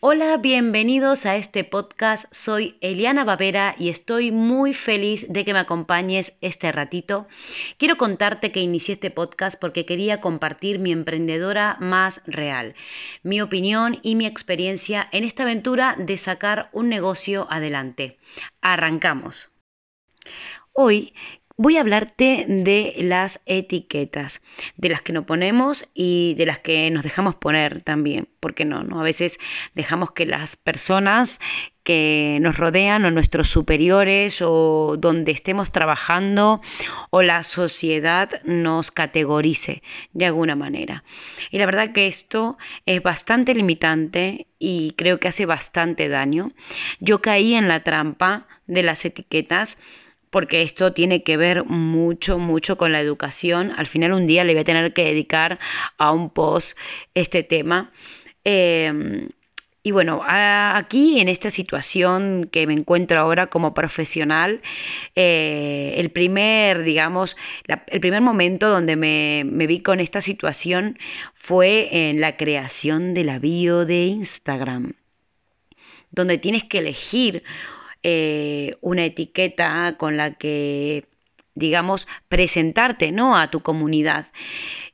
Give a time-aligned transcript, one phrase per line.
[0.00, 2.32] Hola, bienvenidos a este podcast.
[2.32, 7.26] Soy Eliana Bavera y estoy muy feliz de que me acompañes este ratito.
[7.78, 12.76] Quiero contarte que inicié este podcast porque quería compartir mi emprendedora más real,
[13.24, 18.18] mi opinión y mi experiencia en esta aventura de sacar un negocio adelante.
[18.60, 19.50] Arrancamos.
[20.72, 21.12] Hoy
[21.58, 24.40] voy a hablarte de las etiquetas,
[24.76, 28.84] de las que nos ponemos y de las que nos dejamos poner también, porque no,
[28.84, 29.38] no, a veces
[29.74, 31.40] dejamos que las personas
[31.82, 36.60] que nos rodean o nuestros superiores o donde estemos trabajando
[37.10, 41.02] o la sociedad nos categorice de alguna manera.
[41.50, 42.56] Y la verdad que esto
[42.86, 46.52] es bastante limitante y creo que hace bastante daño.
[47.00, 49.76] Yo caí en la trampa de las etiquetas
[50.30, 53.72] porque esto tiene que ver mucho, mucho con la educación.
[53.76, 55.58] Al final un día le voy a tener que dedicar
[55.96, 56.76] a un post
[57.14, 57.92] este tema.
[58.44, 59.28] Em,
[59.82, 64.60] y bueno, aquí en esta situación que me encuentro ahora como profesional,
[65.14, 67.36] eh, el primer, digamos,
[67.86, 70.98] el primer momento donde me, me, vi con esta situación
[71.34, 74.94] fue en la creación de la bio de Instagram,
[76.10, 77.42] donde tienes que elegir
[78.10, 81.04] eh, una etiqueta con la que,
[81.54, 83.36] digamos, presentarte ¿no?
[83.36, 84.28] a tu comunidad.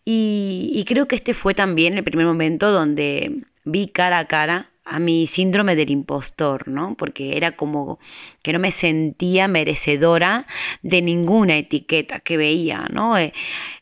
[0.04, 4.98] Y, creo que este fue también el primer momento donde vi cara a cara a
[4.98, 6.94] mi síndrome del impostor, ¿no?
[6.96, 7.98] Porque era como
[8.42, 10.46] que no me sentía merecedora
[10.82, 13.16] de ninguna etiqueta que veía, ¿no?
[13.16, 13.32] Eh,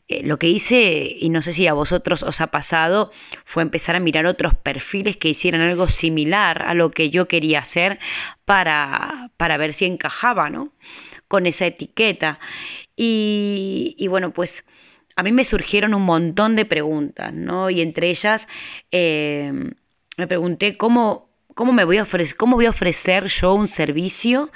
[0.09, 3.11] eh, lo que hice, y no sé si a vosotros os ha pasado,
[3.45, 7.61] fue empezar a mirar otros perfiles que hicieran algo similar a lo que yo quería
[7.61, 7.99] hacer
[8.45, 10.73] para, para ver si encajaba, ¿no?
[11.29, 12.39] Con esa etiqueta.
[12.97, 14.65] Y, bueno, pues
[15.17, 17.71] a mí me surgieron un montón de preguntas, ¿no?
[17.71, 18.47] Y entre ellas
[18.93, 19.53] eh,
[20.23, 24.51] me pregunté cómo ¿Cómo, me voy a ofrecer, ¿Cómo voy a ofrecer yo un servicio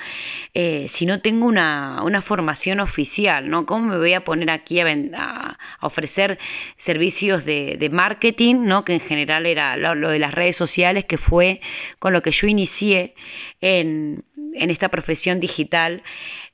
[0.55, 3.51] eh, si no tengo una, formación oficial?
[3.51, 3.67] ¿no?
[3.67, 6.39] ¿Cómo me voy a poner aquí a, ofrecer
[6.79, 8.85] servicios de, marketing, ¿no?
[8.87, 11.61] que en general era lo, de las redes sociales, que fue
[11.99, 13.15] con lo que yo inicié
[13.61, 14.25] en,
[14.55, 16.03] en esta profesión digital,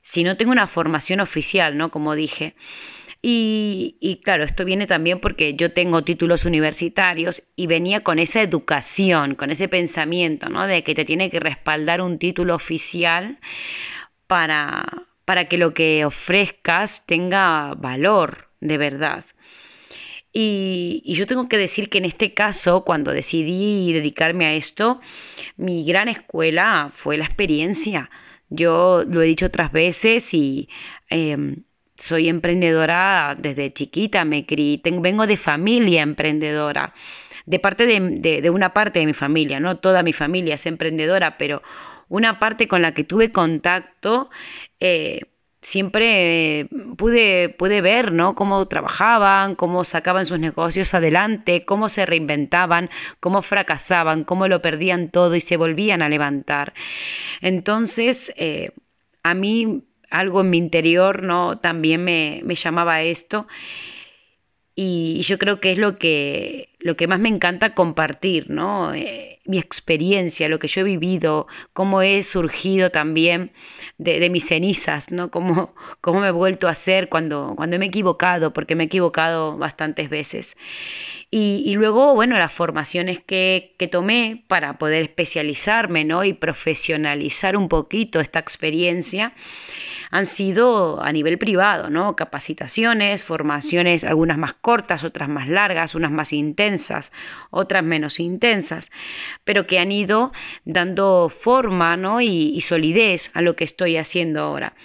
[0.01, 1.89] si no tengo una formación oficial, ¿no?
[1.89, 2.55] como dije?
[3.25, 9.35] Y, claro, esto viene también porque yo tengo títulos universitarios y venía con esa educación,
[9.35, 10.67] con ese pensamiento, ¿no?
[10.67, 13.39] De que te tiene que respaldar un título oficial
[14.27, 19.23] para, para que lo que ofrezcas tenga valor de verdad.
[20.33, 24.99] Y, y, yo tengo que decir que en este caso, cuando decidí dedicarme a esto,
[25.55, 28.09] mi gran escuela fue la experiencia.
[28.49, 30.67] Yo lo he dicho otras veces y
[31.09, 31.63] em,
[31.97, 36.93] soy emprendedora desde chiquita, me crié, vengo de familia emprendedora,
[37.45, 41.61] de parte de, una parte de mi familia, no toda mi familia es emprendedora, pero
[42.09, 44.29] una parte con la que tuve contacto,
[44.79, 45.21] eh,
[45.61, 46.67] siempre
[46.97, 48.35] pude, pude ver ¿no?
[48.35, 52.89] cómo trabajaban, cómo sacaban sus negocios adelante, cómo se reinventaban,
[53.19, 56.73] cómo fracasaban, cómo lo perdían todo y se volvían a levantar.
[57.41, 58.71] Entonces, eh,
[59.23, 59.83] a mí
[60.13, 61.57] algo en mi interior, ¿no?
[61.57, 63.47] También me, me llamaba esto.
[64.75, 68.93] Y yo creo que es lo que, lo que más me encanta compartir, ¿no?
[68.95, 73.51] Eh, mi experiencia, lo que yo he vivido, cómo he surgido también
[73.99, 75.29] de, mis cenizas, ¿no?
[75.29, 78.87] Cómo, cómo, me he vuelto a hacer cuando, cuando me he equivocado, porque me he
[78.87, 80.55] equivocado bastantes veces.
[81.29, 86.23] Y, y luego, bueno, las formaciones que, que, tomé para poder especializarme, ¿no?
[86.23, 89.33] Y profesionalizar un poquito esta experiencia
[90.13, 92.15] han sido a nivel privado, ¿no?
[92.15, 97.11] Capacitaciones, formaciones, algunas más cortas, otras más largas, unas más intensas,
[97.49, 98.91] otras menos intensas,
[99.43, 100.31] pero que han ido
[100.65, 102.21] dando forma, ¿no?
[102.21, 104.75] Y, solidez a lo que estoy haciendo ahora.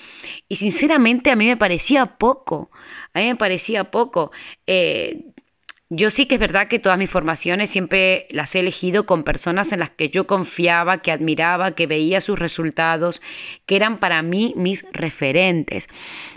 [0.49, 2.71] Y sinceramente a mí me parecía poco,
[3.13, 4.33] a mí me parecía poco.
[4.67, 5.27] Eh,
[5.91, 9.73] yo sí que es verdad que todas mis formaciones siempre las he elegido con personas
[9.73, 13.23] en las que yo confiaba, que admiraba, que veía sus resultados,
[13.65, 15.89] que eran para mí mis referentes.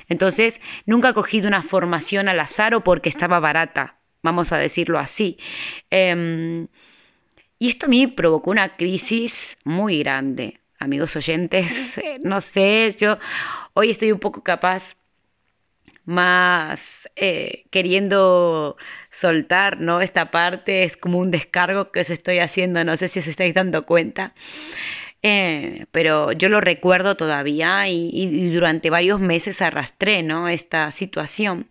[0.07, 4.99] Entonces, nunca he cogido una formación al azar o porque estaba barata, vamos a decirlo
[4.99, 5.37] así.
[5.89, 6.67] Em,
[7.59, 10.61] y esto a mí provocó una crisis muy grande.
[10.79, 11.67] Amigos oyentes,
[12.23, 13.19] no sé, yo
[13.73, 14.95] hoy estoy un poco capaz
[16.05, 18.77] más eh, queriendo
[19.11, 20.01] soltar, ¿no?
[20.01, 23.53] Esta parte es como un descargo que os estoy haciendo, no sé si os estáis
[23.53, 24.33] dando cuenta.
[25.23, 30.49] Eh, pero yo lo recuerdo todavía y, durante varios meses arrastré ¿no?
[30.49, 31.69] esta situación.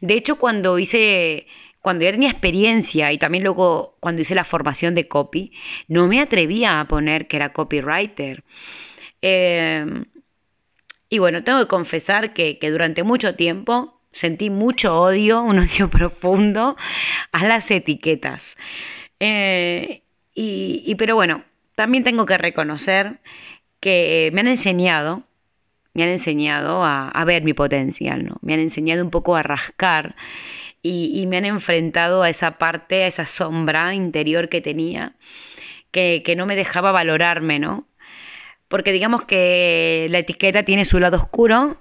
[0.00, 1.46] De hecho, cuando hice
[1.80, 5.52] cuando ya tenía experiencia y también luego cuando hice la formación de copy,
[5.86, 8.42] no me atrevía a poner que era copywriter.
[9.20, 10.06] Em,
[11.14, 16.76] y bueno, tengo que confesar que, durante mucho tiempo sentí mucho odio, un odio profundo
[17.30, 18.56] a las etiquetas.
[19.20, 20.02] Eh,
[20.34, 21.44] y, pero bueno,
[21.76, 23.20] también tengo que reconocer
[23.78, 25.22] que me han enseñado,
[25.92, 28.38] me han enseñado a, a ver mi potencial, ¿no?
[28.42, 30.16] Me han enseñado un poco a rascar
[30.82, 35.14] y, me han enfrentado a esa parte, a esa sombra interior que tenía,
[35.92, 37.86] que, no me dejaba valorarme, ¿no?
[38.68, 41.76] Porque digamos que la etiqueta tiene su lado oscuro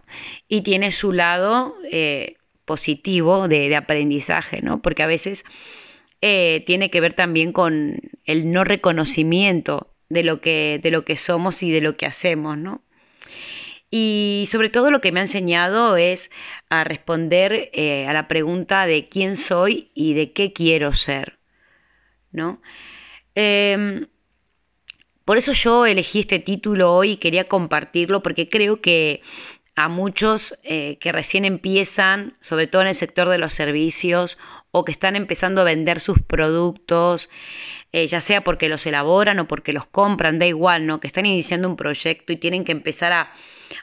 [0.48, 2.36] y tiene su lado eh,
[2.66, 4.82] positivo de, aprendizaje, ¿no?
[4.82, 5.44] Porque a veces
[6.22, 11.18] eh, tiene que ver también con el no reconocimiento de lo que, de lo que
[11.18, 12.84] somos y de lo que hacemos, ¿no?
[13.90, 16.32] Y sobre todo lo que me ha enseñado es
[16.70, 21.38] a responder eh, a la pregunta de quién soy y de qué quiero ser.
[22.34, 22.62] ¿no?
[23.36, 24.08] Em,
[25.26, 29.22] por eso yo elegí este título hoy y quería compartirlo porque creo que
[29.76, 34.38] a muchos eh, que recién empiezan, sobre todo en el sector de los servicios
[34.72, 37.30] o que están empezando a vender sus productos,
[37.92, 41.00] eh, ya sea porque los elaboran o porque los compran, da igual, ¿no?
[41.00, 43.34] Que están iniciando un proyecto y tienen que empezar a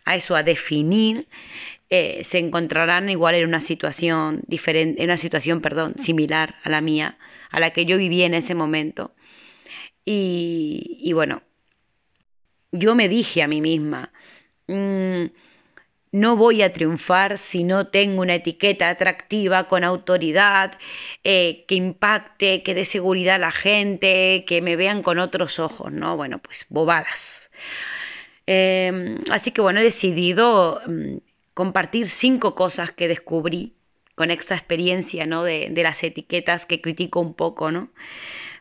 [0.05, 1.29] a eso, a definir,
[1.89, 6.81] eh, se encontrarán igual en una situación diferente, en una situación, perdón, similar a la
[6.81, 7.19] mía,
[7.51, 9.13] a la que yo viví en ese momento.
[10.05, 11.43] Y, bueno,
[12.73, 14.13] yo me dije a mí misma,
[14.67, 15.27] mm,
[16.13, 20.79] no voy a triunfar si no tengo una etiqueta atractiva, con autoridad,
[21.23, 25.93] eh, que impacte, que dé seguridad a la gente, que me vean con otros ojos,
[25.93, 26.17] ¿no?
[26.17, 27.49] Bueno, pues bobadas.
[28.47, 31.19] Em, así que bueno, he decidido mm,
[31.55, 33.75] compartir cinco cosas que descubrí
[34.21, 35.45] con esta experiencia ¿no?
[35.45, 37.91] de, las etiquetas que critico un poco, ¿no?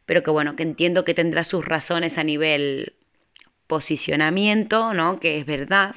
[0.09, 2.93] Pero que bueno, que entiendo que tendrá sus razones a nivel
[3.67, 5.19] posicionamiento, ¿no?
[5.19, 5.93] Que es verdad,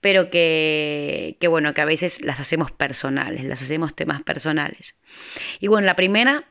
[0.00, 4.94] pero que, que bueno, que a veces las hacemos personales, las hacemos temas personales.
[5.58, 6.44] Y bueno, la primera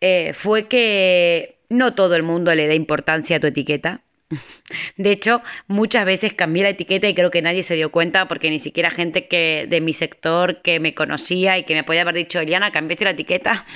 [0.00, 4.00] eh, fue que no todo el mundo le da importancia a tu etiqueta.
[4.96, 8.48] De hecho, muchas veces cambié la etiqueta y creo que nadie se dio cuenta porque
[8.48, 12.14] ni siquiera gente que de mi sector que me conocía y que me podía haber
[12.14, 13.66] dicho, Eliana, cambiaste la etiqueta,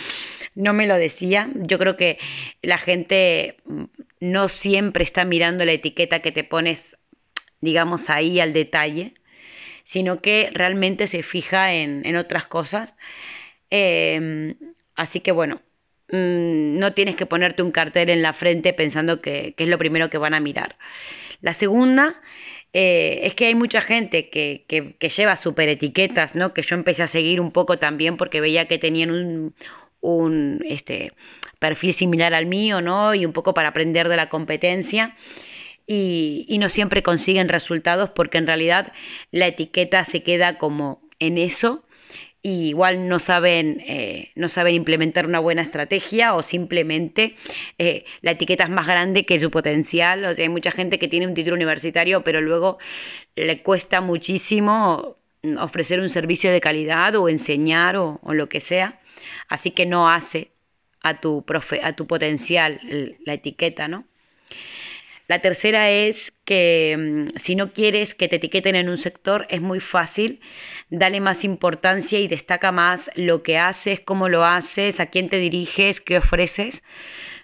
[0.59, 1.51] no me lo decía.
[1.55, 2.19] Yo creo que
[2.63, 3.85] la gente mm,
[4.21, 6.97] no siempre está mirando la etiqueta que te pones,
[7.61, 9.15] digamos, ahí al detalle,
[9.85, 12.97] sino que realmente se fija en, otras cosas.
[13.71, 14.57] Em,
[14.97, 15.63] así que bueno,
[16.11, 20.09] Mm, no tienes que ponerte un cartel en la frente pensando que, es lo primero
[20.11, 20.77] que van a mirar.
[21.43, 22.21] La segunda
[22.73, 24.65] eh, es que hay mucha gente que,
[25.17, 26.55] lleva super etiquetas, ¿no?
[26.55, 29.55] Que yo empecé a seguir un poco también porque veía que tenían un,
[30.65, 31.12] este,
[31.59, 33.15] perfil similar al mío, ¿no?
[33.15, 35.17] Y un poco para aprender de la competencia.
[35.87, 38.93] Y, y no siempre consiguen resultados porque en realidad
[39.31, 41.85] la etiqueta se queda como en eso
[42.41, 47.35] y igual no saben, eh, no saben implementar una buena estrategia o simplemente
[47.79, 50.25] eh, la etiqueta es más grande que su potencial.
[50.25, 52.79] O sea, hay mucha gente que tiene un título universitario, pero luego
[53.35, 55.17] le cuesta muchísimo
[55.61, 58.98] ofrecer un servicio de calidad o enseñar o, o lo que sea.
[59.49, 60.53] Así que no hace
[61.03, 62.81] a tu, profe, a tu potencial
[63.25, 64.05] la etiqueta, ¿no?
[65.28, 69.61] La tercera es que mm, si no quieres que te etiqueten en un sector, es
[69.61, 70.40] muy fácil,
[70.88, 75.37] dale más importancia y destaca más lo que haces, cómo lo haces, a quién te
[75.37, 76.83] diriges, qué ofreces,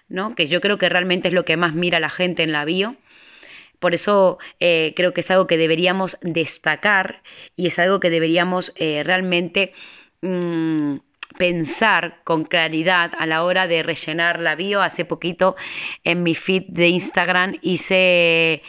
[0.09, 0.33] ¿no?
[0.33, 2.95] Que yo creo que realmente es lo que más mira la gente en la bio.
[3.79, 7.21] Por eso eh, creo que es algo que deberíamos destacar
[7.55, 9.73] y es algo que deberíamos eh, realmente
[10.21, 10.97] mm,
[11.37, 14.81] pensar con claridad a la hora de rellenar la bio.
[14.81, 15.55] Hace poquito
[16.03, 18.61] en mi feed de Instagram hice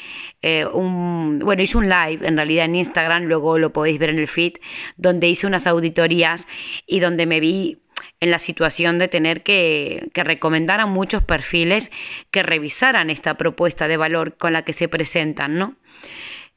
[0.43, 4.19] eh, un, bueno, hice un live en realidad en Instagram, luego lo podéis ver en
[4.19, 4.55] el feed,
[4.97, 6.47] donde hice unas auditorías
[6.87, 7.79] y donde me vi
[8.21, 11.91] en la situación de tener que, que recomendar a muchos perfiles
[12.31, 15.77] que revisaran esta propuesta de valor con la que se presentan, ¿no?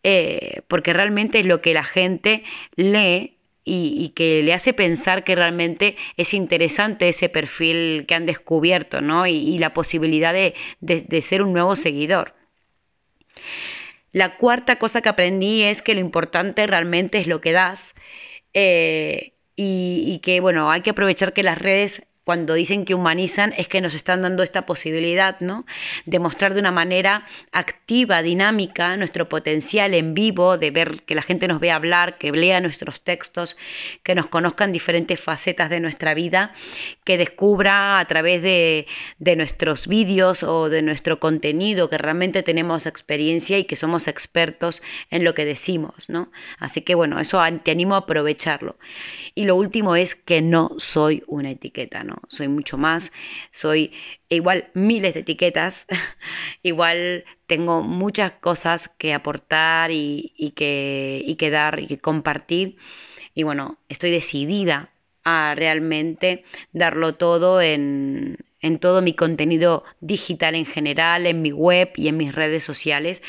[0.03, 2.44] Eh, porque realmente es lo que la gente
[2.75, 3.38] lee
[3.71, 9.27] y, que le hace pensar que realmente es interesante ese perfil que han descubierto, ¿no?
[9.27, 12.33] Y, la posibilidad de, ser un nuevo seguidor.
[14.11, 17.93] La cuarta cosa que aprendí es que lo importante realmente es lo que das
[18.53, 23.67] eh, y, que, bueno, hay que aprovechar que las redes cuando dicen que humanizan es
[23.67, 25.65] que nos están dando esta posibilidad, ¿no?
[26.05, 31.24] De mostrar de una manera activa, dinámica, nuestro potencial en vivo, de ver que la
[31.24, 33.57] gente nos vea hablar, que lea nuestros textos,
[34.03, 36.53] que nos conozcan diferentes facetas de nuestra vida,
[37.03, 38.86] que descubra a través de,
[39.17, 44.83] de nuestros vídeos o de nuestro contenido que realmente tenemos experiencia y que somos expertos
[45.09, 46.31] en lo que decimos, ¿no?
[46.59, 48.77] Así que bueno, eso te animo a aprovecharlo.
[49.33, 52.18] Y lo último es que no soy una etiqueta, ¿no?
[52.27, 53.11] Soy mucho más,
[53.51, 53.93] soy
[54.29, 55.85] igual miles de etiquetas,
[56.63, 62.77] igual tengo muchas cosas que aportar y, que, y que dar y que compartir.
[63.35, 64.91] Y bueno, estoy decidida
[65.23, 71.91] a realmente darlo todo en, en todo mi contenido digital en general, en mi web
[71.95, 73.21] y en mis redes sociales.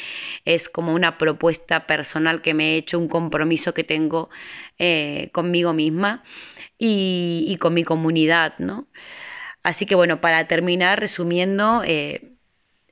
[0.45, 4.31] Es como una propuesta personal que me he hecho, un compromiso que tengo
[4.79, 6.25] eh, conmigo misma
[6.79, 8.89] y, con mi comunidad, ¿no?
[9.63, 12.31] Así que bueno, para terminar, resumiendo, eh,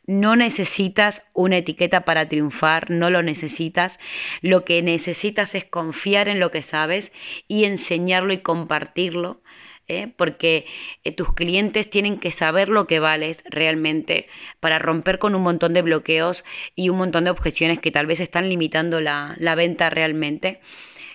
[0.09, 3.99] no necesitas una etiqueta para triunfar, no lo necesitas.
[4.41, 7.13] Lo que necesitas es confiar en lo que sabes
[7.47, 9.43] y enseñarlo y compartirlo.
[9.89, 10.13] ¿Eh?
[10.17, 10.67] porque
[11.05, 14.29] eh, tus clientes tienen que saber lo que vales realmente
[14.61, 18.21] para romper con un montón de bloqueos y un montón de objeciones que tal vez
[18.21, 20.61] están limitando la, venta realmente.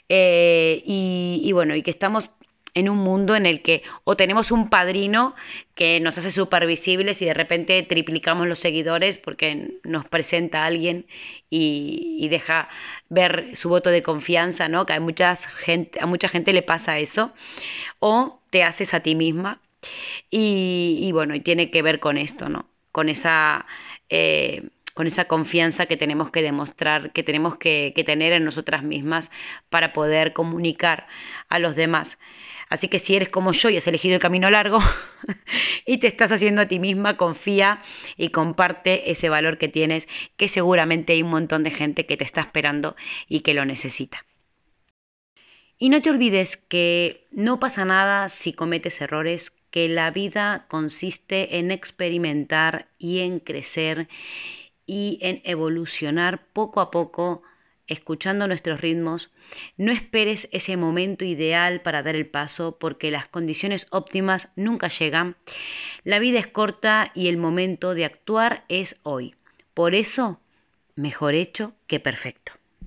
[0.10, 2.36] y, bueno, y que estamos
[2.74, 5.36] en un mundo en el que o tenemos un padrino
[5.76, 10.66] que nos hace súper visibles y de repente triplicamos los seguidores porque nos presenta a
[10.66, 11.06] alguien
[11.50, 12.68] y, deja
[13.10, 14.86] ver su voto de confianza, ¿no?
[14.88, 17.32] Que a, muchas gente, a mucha gente le pasa eso.
[18.00, 19.60] O te haces a ti misma
[20.32, 22.68] y, bueno, y tiene que ver con esto, ¿no?
[22.92, 23.66] Con esa...
[24.10, 28.84] Eh, con esa confianza que tenemos que demostrar, que tenemos que, que tener en nosotras
[28.84, 29.32] mismas
[29.72, 31.08] para poder comunicar
[31.50, 32.20] a los demás.
[32.70, 34.80] Así que si eres como yo y has elegido el camino largo
[35.86, 37.82] y te estás haciendo a ti misma, confía
[38.18, 42.24] y comparte ese valor que tienes, que seguramente hay un montón de gente que te
[42.24, 42.96] está esperando
[43.28, 44.26] y que lo necesita.
[45.78, 51.58] Y no te olvides que no pasa nada si cometes errores, que la vida consiste
[51.58, 54.08] en experimentar y en crecer
[54.86, 57.42] y en evolucionar poco a poco
[57.88, 59.32] escuchando nuestros ritmos,
[59.78, 65.36] no esperes ese momento ideal para dar el paso porque las condiciones óptimas nunca llegan.
[66.04, 69.36] La vida es corta y el momento de actuar es hoy.
[69.74, 70.40] Por eso,
[70.96, 72.54] mejor hecho que perfecto.